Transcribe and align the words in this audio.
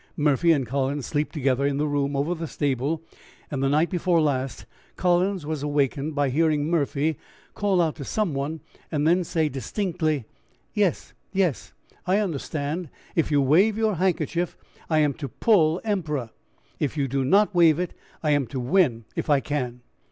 "Murphy 0.17 0.51
and 0.51 0.65
Collins 0.65 1.05
sleep 1.05 1.31
together 1.31 1.63
in 1.63 1.77
the 1.77 1.87
room 1.87 2.15
over 2.15 2.33
the 2.33 2.47
stable, 2.47 3.03
and 3.51 3.61
the 3.61 3.69
night 3.69 3.91
before 3.91 4.19
last 4.19 4.65
Collins 4.95 5.45
was 5.45 5.61
awakened 5.61 6.15
by 6.15 6.29
hearing 6.29 6.65
Murphy 6.65 7.19
call 7.53 7.79
out 7.79 7.97
to 7.97 8.03
some 8.03 8.33
one, 8.33 8.61
and 8.91 9.07
then 9.07 9.23
say 9.23 9.47
distinctly, 9.47 10.25
'Yes, 10.73 11.13
yes, 11.31 11.73
I 12.07 12.17
understand; 12.17 12.89
if 13.15 13.29
you 13.29 13.43
wave 13.43 13.77
your 13.77 13.97
handkerchief 13.97 14.57
I 14.89 14.97
am 14.97 15.13
to 15.13 15.27
'pull' 15.29 15.79
Emperor. 15.83 16.31
If 16.79 16.97
you 16.97 17.07
do 17.07 17.23
not 17.23 17.53
wave 17.53 17.77
it 17.77 17.93
I 18.23 18.31
am 18.31 18.47
to 18.47 18.59
win, 18.59 19.05
if 19.15 19.29
I 19.29 19.39
can.' 19.39 19.81